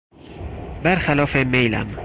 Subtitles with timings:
[0.83, 1.97] برخلاف میلم